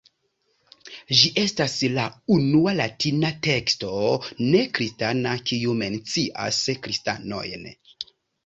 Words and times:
Ĝi 1.17 1.29
estas 1.41 1.75
la 1.97 2.05
unua 2.37 2.73
Latina 2.79 3.31
teksto 3.49 3.91
ne-kristana, 4.55 5.37
kiu 5.51 5.77
mencias 5.83 6.63
kristanojn. 6.89 7.73